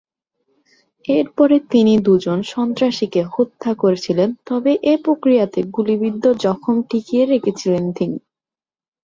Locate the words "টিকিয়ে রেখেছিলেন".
6.89-7.83